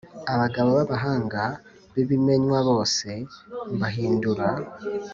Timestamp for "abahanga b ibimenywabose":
0.85-3.09